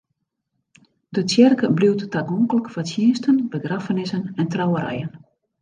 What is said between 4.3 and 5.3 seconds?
en trouwerijen.